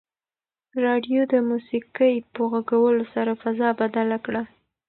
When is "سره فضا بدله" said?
3.13-4.17